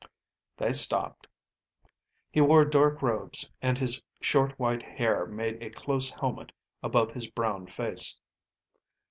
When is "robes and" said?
3.03-3.77